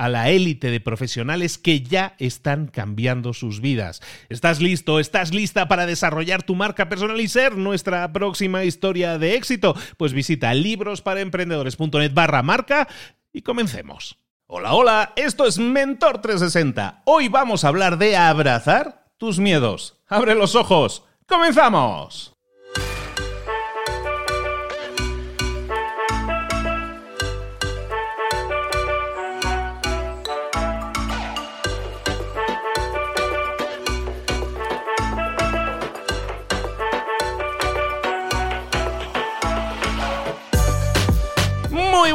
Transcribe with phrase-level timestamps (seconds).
[0.00, 4.00] a la élite de profesionales que ya están cambiando sus vidas.
[4.30, 4.98] ¿Estás listo?
[4.98, 9.76] ¿Estás lista para desarrollar tu marca personal y ser nuestra próxima historia de éxito?
[9.98, 12.88] Pues visita librosparaemprendedores.net barra marca
[13.30, 14.16] y comencemos.
[14.46, 17.02] Hola, hola, esto es Mentor 360.
[17.04, 20.00] Hoy vamos a hablar de abrazar tus miedos.
[20.08, 21.04] Abre los ojos.
[21.26, 22.39] ¡Comenzamos!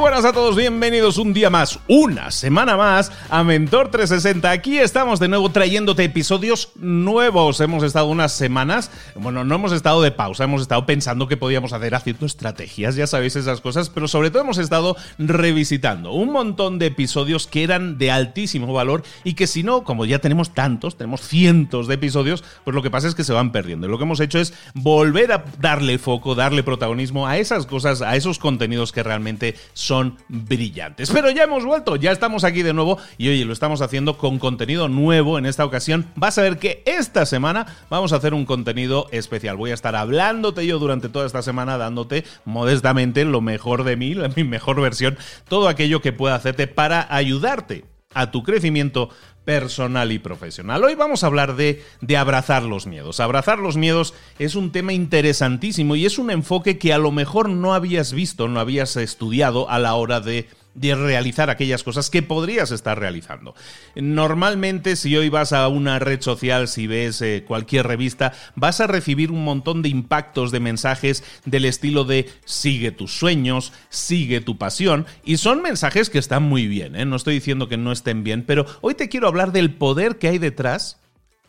[0.05, 4.51] Buenas a todos, bienvenidos un día más, una semana más a Mentor 360.
[4.51, 7.59] Aquí estamos de nuevo trayéndote episodios nuevos.
[7.59, 11.73] Hemos estado unas semanas, bueno, no hemos estado de pausa, hemos estado pensando que podíamos
[11.73, 16.77] hacer haciendo estrategias, ya sabéis esas cosas, pero sobre todo hemos estado revisitando un montón
[16.77, 20.97] de episodios que eran de altísimo valor y que si no, como ya tenemos tantos,
[20.97, 23.87] tenemos cientos de episodios, pues lo que pasa es que se van perdiendo.
[23.87, 28.15] Lo que hemos hecho es volver a darle foco, darle protagonismo a esas cosas, a
[28.15, 29.94] esos contenidos que realmente son
[30.27, 31.11] brillantes.
[31.11, 34.39] Pero ya hemos vuelto, ya estamos aquí de nuevo y oye, lo estamos haciendo con
[34.39, 36.07] contenido nuevo en esta ocasión.
[36.15, 39.57] Vas a ver que esta semana vamos a hacer un contenido especial.
[39.57, 44.15] Voy a estar hablándote yo durante toda esta semana, dándote modestamente lo mejor de mí,
[44.35, 45.17] mi mejor versión,
[45.47, 49.09] todo aquello que pueda hacerte para ayudarte a tu crecimiento
[49.45, 50.83] personal y profesional.
[50.83, 53.19] Hoy vamos a hablar de, de, abrazar los miedos.
[53.19, 57.49] Abrazar los miedos es un tema interesantísimo y es un enfoque que a lo mejor
[57.49, 62.21] no habías visto, no habías estudiado a la hora de de realizar aquellas cosas que
[62.21, 63.55] podrías estar realizando.
[63.95, 68.87] Normalmente si hoy vas a una red social, si ves eh, cualquier revista, vas a
[68.87, 74.57] recibir un montón de impactos de mensajes del estilo de sigue tus sueños, sigue tu
[74.57, 77.05] pasión, y son mensajes que están muy bien, ¿eh?
[77.05, 80.27] no estoy diciendo que no estén bien, pero hoy te quiero hablar del poder que
[80.27, 80.99] hay detrás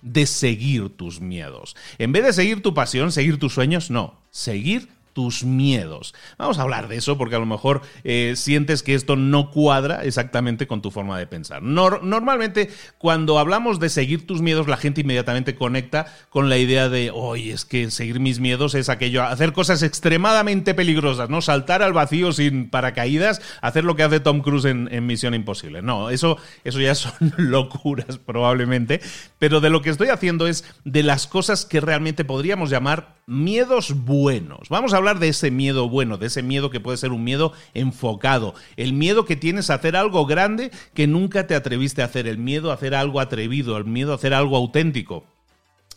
[0.02, 1.74] de seguir tus miedos.
[1.98, 6.14] En vez de seguir tu pasión, seguir tus sueños, no, seguir tus miedos.
[6.36, 10.04] Vamos a hablar de eso porque a lo mejor eh, sientes que esto no cuadra
[10.04, 11.62] exactamente con tu forma de pensar.
[11.62, 12.68] normalmente
[12.98, 17.50] cuando hablamos de seguir tus miedos la gente inmediatamente conecta con la idea de, oye,
[17.50, 21.40] es que seguir mis miedos es aquello, hacer cosas extremadamente peligrosas, ¿no?
[21.40, 25.80] Saltar al vacío sin paracaídas, hacer lo que hace Tom Cruise en, en Misión Imposible.
[25.80, 29.00] No, eso, eso ya son locuras probablemente,
[29.38, 34.04] pero de lo que estoy haciendo es de las cosas que realmente podríamos llamar miedos
[34.04, 34.68] buenos.
[34.68, 37.52] Vamos a hablar de ese miedo bueno, de ese miedo que puede ser un miedo
[37.74, 42.26] enfocado, el miedo que tienes a hacer algo grande que nunca te atreviste a hacer,
[42.26, 45.24] el miedo a hacer algo atrevido, el miedo a hacer algo auténtico.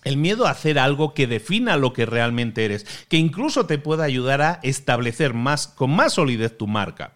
[0.05, 4.05] El miedo a hacer algo que defina lo que realmente eres, que incluso te pueda
[4.05, 7.15] ayudar a establecer más, con más solidez tu marca.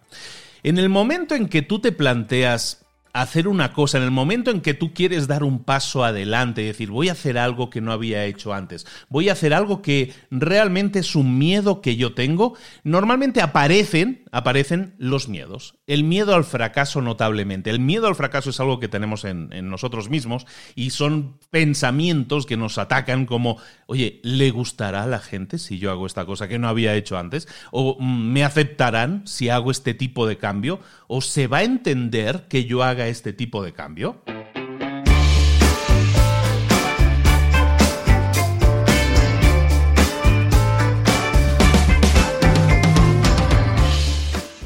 [0.62, 2.83] En el momento en que tú te planteas
[3.14, 6.66] hacer una cosa, en el momento en que tú quieres dar un paso adelante, y
[6.66, 10.12] decir, voy a hacer algo que no había hecho antes, voy a hacer algo que
[10.30, 15.76] realmente es un miedo que yo tengo, normalmente aparecen aparecen los miedos.
[15.86, 17.70] El miedo al fracaso notablemente.
[17.70, 20.44] El miedo al fracaso es algo que tenemos en, nosotros mismos
[20.74, 25.92] y son pensamientos que nos atacan como, oye, ¿le gustará a la gente si yo
[25.92, 27.46] hago esta cosa que no había hecho antes?
[27.70, 30.80] ¿O mm, me aceptarán si hago este tipo de cambio?
[31.06, 34.22] ¿O se va a entender que yo haga este tipo de cambio?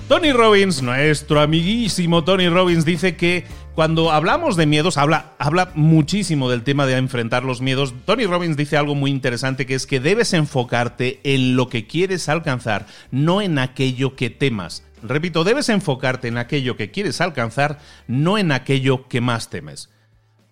[0.09, 3.45] Tony Robbins, nuestro amiguísimo Tony Robbins, dice que
[3.75, 7.95] cuando hablamos de miedos, habla, habla muchísimo del tema de enfrentar los miedos.
[8.07, 12.29] Tony Robbins dice algo muy interesante que es que debes enfocarte en lo que quieres
[12.29, 14.83] alcanzar, no en aquello que temas.
[15.03, 19.91] Repito, debes enfocarte en aquello que quieres alcanzar, no en aquello que más temes.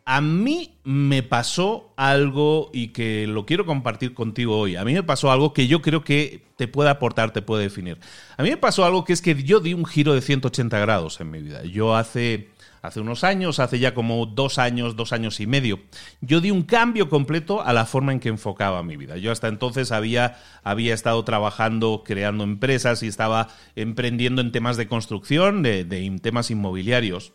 [0.08, 4.76] A mí me pasó algo y que lo quiero compartir contigo hoy.
[4.76, 7.98] A mí me pasó algo que yo creo que te puede aportar, te puede definir.
[8.37, 11.20] A mí me pasó algo que es que yo di un giro de 180 grados
[11.20, 11.64] en mi vida.
[11.64, 12.50] Yo hace,
[12.86, 15.80] hace unos años, hace ya como dos años, dos años y medio,
[16.20, 19.16] yo di un cambio completo a la forma en que enfocaba mi vida.
[19.16, 24.86] Yo hasta entonces había, había estado trabajando, creando empresas y estaba emprendiendo en temas de
[24.86, 25.84] construcción, de,
[26.22, 27.32] temas inmobiliarios.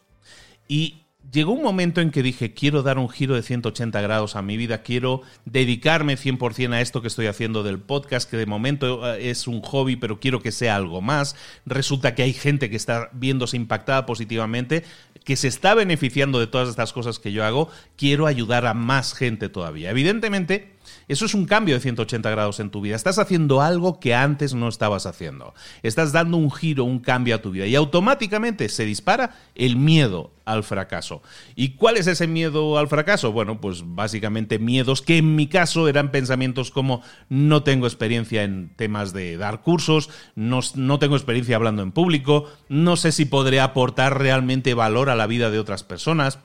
[0.68, 1.02] Y
[1.32, 4.58] llegó un momento en que dije, quiero dar un giro de 180 grados a mi
[4.58, 9.30] vida, quiero dedicarme 100% a esto que estoy haciendo del podcast, que de momento eh,
[9.30, 11.36] es un hobby, pero quiero que sea algo más.
[11.66, 14.84] Resulta que hay gente que está viéndose impactada positivamente,
[15.24, 19.14] que se está beneficiando de todas estas cosas que yo hago, quiero ayudar a más
[19.14, 19.92] gente todavía.
[19.92, 20.71] Evidentemente,
[21.08, 22.96] eso es un cambio de 180 grados en tu vida.
[22.96, 25.54] Estás haciendo algo que antes no estabas haciendo.
[25.84, 30.32] Estás dando un giro, un cambio a tu vida y automáticamente se dispara el miedo
[30.46, 31.22] al fracaso.
[31.56, 33.32] ¿Y cuál es ese miedo al fracaso?
[33.32, 38.70] Bueno, pues básicamente miedos que en mi caso eran pensamientos como no tengo experiencia en
[38.76, 43.60] temas de dar cursos, no, no tengo experiencia hablando en público, no sé si podré
[43.60, 46.40] aportar realmente valor a la vida de otras personas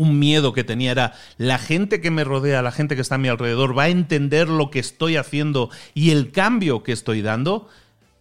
[0.00, 3.18] un miedo que tenía era la gente que me rodea, la gente que está a
[3.18, 7.68] mi alrededor, va a entender lo que estoy haciendo y el cambio que estoy dando.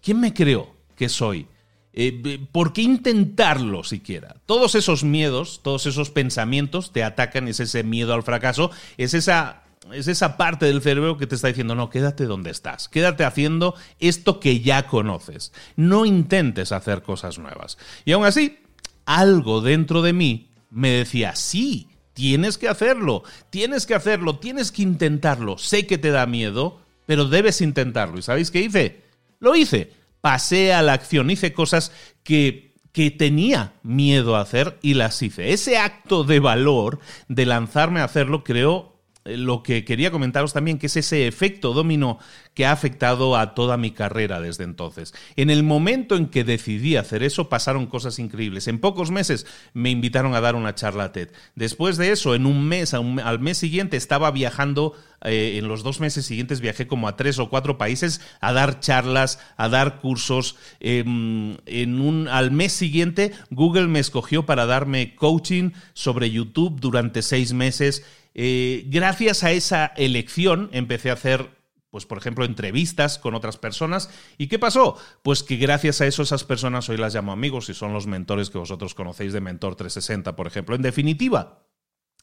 [0.02, 1.48] ¿Quién me creo que soy?
[1.94, 4.36] Eh, ¿Por qué intentarlo siquiera?
[4.46, 9.64] Todos esos miedos, todos esos pensamientos te atacan, es ese miedo al fracaso, es esa
[9.94, 13.74] es esa parte del cerebro que te está diciendo, no, quédate donde estás, quédate haciendo
[14.00, 17.78] esto que ya conoces, no intentes hacer cosas nuevas.
[18.06, 18.60] Y aún así,
[19.06, 24.82] algo dentro de mí me decía, sí, tienes que hacerlo, tienes que hacerlo, tienes que
[24.82, 25.58] intentarlo.
[25.58, 28.20] Sé que te da miedo, pero debes intentarlo.
[28.20, 29.04] ¿Y sabéis qué hice?
[29.40, 29.94] Lo hice.
[30.22, 31.94] Pasé a la acción, hice cosas
[32.24, 35.54] que, que tenía miedo a hacer y las hice.
[35.54, 37.00] Ese acto de valor
[37.30, 38.99] de lanzarme a hacerlo creo
[39.38, 42.20] lo que quería comentaros también, que es ese efecto dominó
[42.54, 45.14] que ha afectado a toda mi carrera desde entonces.
[45.36, 48.68] En el momento en que decidí hacer eso, pasaron cosas increíbles.
[48.68, 51.30] En pocos meses me invitaron a dar una charla TED.
[51.56, 54.94] Después de eso, en un mes, al mes siguiente, estaba viajando,
[55.24, 58.80] eh, en los dos meses siguientes viajé como a tres o cuatro países a dar
[58.80, 60.58] charlas, a dar cursos.
[60.80, 67.22] Em, en un, al mes siguiente, Google me escogió para darme coaching sobre YouTube durante
[67.22, 68.04] seis meses
[68.42, 71.50] eh, gracias a esa elección empecé a hacer
[71.90, 74.10] pues por ejemplo, entrevistas con otras personas.
[74.38, 74.96] ¿Y qué pasó?
[75.24, 78.50] Pues que gracias a eso esas personas hoy las llamo amigos y son los mentores
[78.50, 80.76] que vosotros conocéis de Mentor 360, por ejemplo.
[80.76, 81.66] En definitiva,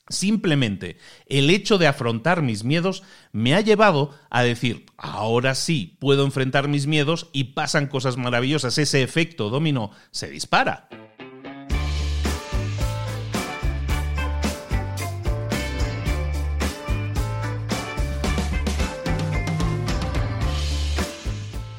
[0.08, 0.96] simplemente
[1.26, 3.02] el hecho de afrontar mis miedos
[3.32, 8.78] me ha llevado a decir, ahora sí, puedo enfrentar mis miedos y pasan cosas maravillosas.
[8.78, 10.88] Ese efecto dominó se dispara.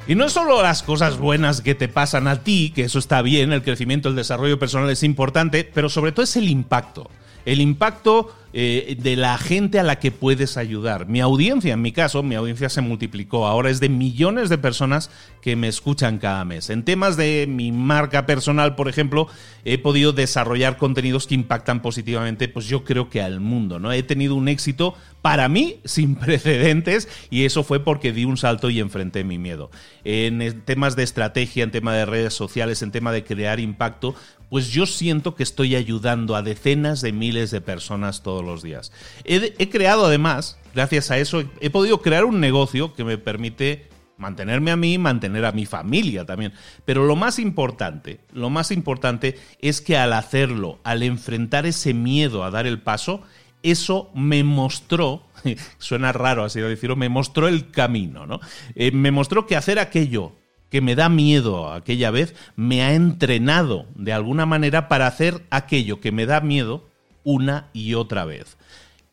[0.07, 3.51] Y no solo las cosas buenas que te pasan a ti, que eso está bien,
[3.51, 7.09] el crecimiento, el desarrollo personal es importante, pero sobre todo es el impacto.
[7.47, 11.07] El impacto eh, de la gente a la que puedes ayudar.
[11.07, 13.45] Mi audiencia, en mi caso, mi audiencia se multiplicó.
[13.45, 15.11] Ahora es de millones de personas
[15.41, 16.69] que me escuchan cada mes.
[16.69, 19.27] En temas de mi marca personal, por ejemplo,
[19.63, 23.91] he podido desarrollar contenidos que impactan positivamente, pues yo creo que al mundo, ¿no?
[23.91, 28.69] He tenido un éxito para mí sin precedentes y eso fue porque di un salto
[28.69, 29.69] y enfrenté mi miedo.
[30.03, 34.15] En temas de estrategia, en tema de redes sociales, en tema de crear impacto,
[34.49, 38.91] pues yo siento que estoy ayudando a decenas de miles de personas todos los días.
[39.23, 44.71] He, creado además, gracias a eso, he, podido crear un negocio que me permite mantenerme
[44.71, 46.53] a mí, mantener a mi familia también.
[46.85, 52.43] Pero lo más importante, lo más importante es que al hacerlo, al enfrentar ese miedo
[52.43, 53.21] a dar el paso,
[53.63, 55.23] eso me mostró,
[55.77, 58.39] suena raro así decirlo, me mostró el camino, ¿no?
[58.75, 60.33] Eh, me mostró que hacer aquello
[60.69, 65.99] que me da miedo aquella vez me ha entrenado de alguna manera para hacer aquello
[65.99, 66.87] que me da miedo
[67.23, 68.57] una y otra vez.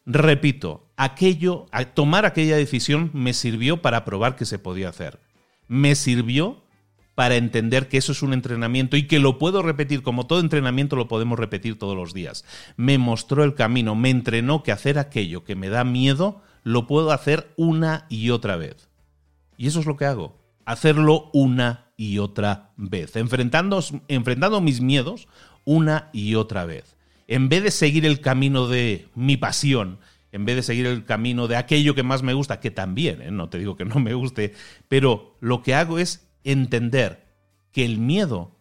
[0.06, 5.18] Repito, aquello, tomar aquella decisión me sirvió para probar que se podía hacer.
[5.66, 6.62] Me sirvió
[7.14, 10.96] para entender que eso es un entrenamiento y que lo puedo repetir, como todo entrenamiento
[10.96, 12.44] lo podemos repetir todos los días.
[12.76, 17.12] Me mostró el camino, me entrenó que hacer aquello que me da miedo lo puedo
[17.12, 18.88] hacer una y otra vez.
[19.56, 25.28] Y eso es lo que hago, hacerlo una y otra vez, enfrentando, mis miedos
[25.64, 26.96] una y otra vez.
[27.26, 29.98] En vez de seguir el camino de mi pasión,
[30.32, 33.30] en vez de seguir el camino de aquello que más me gusta, que también, ¿eh?
[33.30, 34.52] no te digo que no me guste,
[34.88, 37.24] pero lo que hago es entender
[37.72, 38.56] que el miedo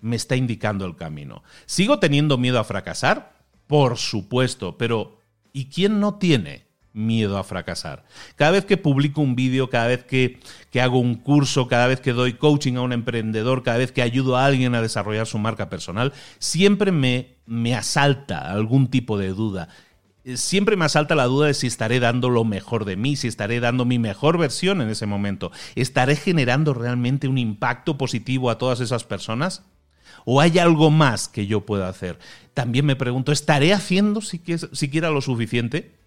[0.00, 1.42] me está indicando el camino.
[1.66, 3.36] ¿Sigo teniendo miedo a fracasar?
[3.66, 5.18] Por supuesto, pero
[5.52, 6.67] ¿y quién no tiene
[6.98, 8.04] miedo a fracasar?
[8.36, 10.40] Cada vez que publico un vídeo, cada vez que,
[10.70, 14.02] que, hago un curso, cada vez que doy coaching a un emprendedor, cada vez que
[14.02, 19.28] ayudo a alguien a desarrollar su marca personal, siempre me, me asalta algún tipo de
[19.28, 19.68] duda
[20.36, 23.60] siempre me asalta la duda de si estaré dando lo mejor de mí, si estaré
[23.60, 25.52] dando mi mejor versión en ese momento.
[25.74, 29.62] ¿Estaré generando realmente un impacto positivo a todas esas personas?
[30.24, 32.18] ¿O hay algo más que yo pueda hacer?
[32.54, 35.97] También me pregunto, ¿estaré haciendo siquiera lo suficiente?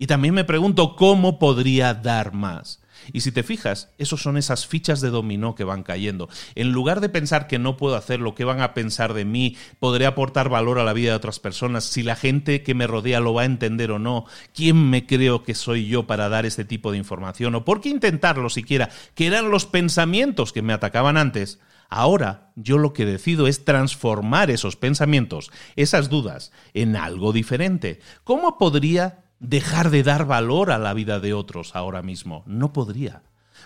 [0.00, 2.80] Y también me pregunto, ¿cómo podría dar más?
[3.12, 6.30] Y si te fijas, esos son esas fichas de dominó que van cayendo.
[6.54, 9.58] En lugar de pensar que no puedo hacer lo que van a pensar de mí,
[9.78, 13.20] podré aportar valor a la vida de otras personas, si la gente que me rodea
[13.20, 16.64] lo va a entender o no, quién me creo que soy yo para dar este
[16.64, 21.18] tipo de información, o por qué intentarlo siquiera, que eran los pensamientos que me atacaban
[21.18, 21.60] antes.
[21.90, 28.00] Ahora yo lo que decido es transformar esos pensamientos, esas dudas, en algo diferente.
[28.24, 32.44] ¿Cómo podría dejar de dar valor a la vida de otros ahora mismo?
[32.46, 33.22] No podría.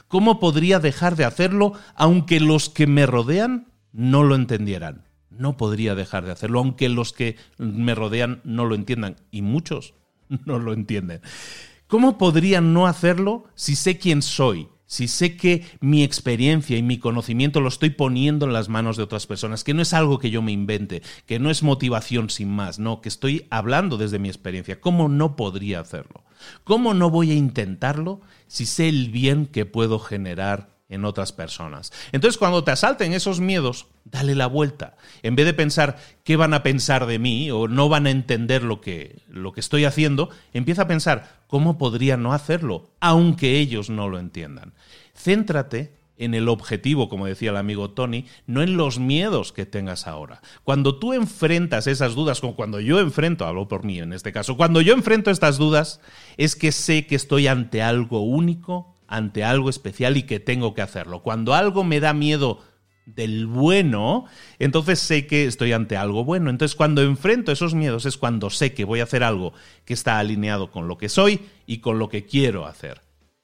[0.09, 5.05] ¿Cómo podría dejar de hacerlo aunque los que me rodean no lo entendieran?
[5.31, 9.17] No podría dejar de hacerlo aunque los que me rodean no lo entiendan.
[9.31, 9.95] Y muchos
[10.47, 11.21] no lo entienden.
[11.87, 14.69] ¿Cómo podría no hacerlo si sé quién soy?
[14.95, 19.03] Si sé que mi experiencia y mi conocimiento lo estoy poniendo en las manos de
[19.03, 22.49] otras personas, que no es algo que yo me invente, que no es motivación sin
[22.49, 26.23] más, no, que estoy hablando desde mi experiencia, ¿cómo no podría hacerlo?
[26.63, 31.93] ¿Cómo no voy a intentarlo si sé el bien que puedo generar en otras personas.
[32.13, 34.97] Entonces, cuando te asalten esos miedos, dale la vuelta.
[35.23, 38.63] En vez de pensar qué van a pensar de mí o no van a entender
[38.63, 43.91] lo que, lo que estoy haciendo, empieza a pensar cómo podría no hacerlo, aunque ellos
[43.91, 44.73] no lo entiendan.
[45.15, 50.07] Céntrate en el objetivo, como decía el amigo Tony, no en los miedos que tengas
[50.07, 50.41] ahora.
[50.63, 54.57] Cuando tú enfrentas esas dudas, como cuando yo enfrento, hablo por mí en este caso,
[54.57, 56.01] cuando yo enfrento estas dudas,
[56.37, 60.83] es que sé que estoy ante algo único ante algo especial y que tengo que
[60.83, 61.23] hacerlo.
[61.23, 62.61] Cuando algo me da miedo
[63.07, 64.25] del bueno,
[64.59, 66.51] entonces sé que estoy ante algo bueno.
[66.51, 69.53] Entonces cuando enfrento esos miedos es cuando sé que voy a hacer algo
[69.85, 73.03] que está alineado con lo que soy y con lo que quiero hacer.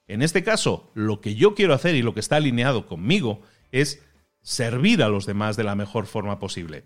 [0.09, 4.03] En este caso, lo que yo quiero hacer y lo que está alineado conmigo es
[4.43, 6.85] servir a los demás de la mejor forma posible.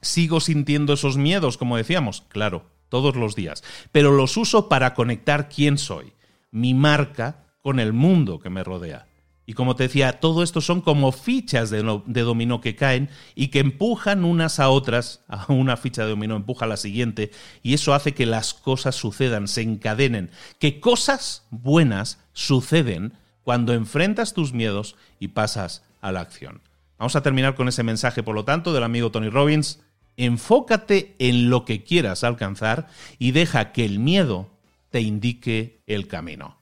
[0.00, 2.24] ¿Sigo sintiendo esos miedos, como decíamos?
[2.28, 3.62] Claro, todos los días.
[3.92, 6.14] Pero los uso para conectar quién soy,
[6.50, 9.06] mi marca con el mundo que me rodea.
[9.44, 13.58] Y como te decía, todo esto son como fichas de, dominó que caen y que
[13.58, 17.92] empujan unas a otras, a una ficha de dominó empuja a la siguiente, y eso
[17.92, 24.96] hace que las cosas sucedan, se encadenen, que cosas buenas suceden cuando enfrentas tus miedos
[25.18, 26.60] y pasas a la acción.
[26.98, 29.80] Vamos a terminar con ese mensaje, por lo tanto, del amigo Tony Robbins.
[30.16, 32.86] Enfócate en lo que quieras alcanzar
[33.18, 34.50] y deja que el miedo
[34.90, 36.61] te indique el camino.